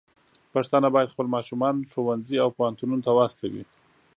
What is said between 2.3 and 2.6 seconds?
او